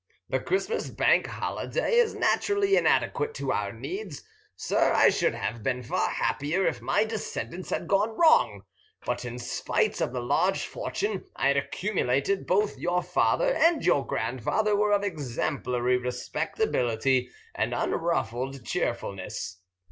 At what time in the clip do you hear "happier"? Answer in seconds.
6.09-6.65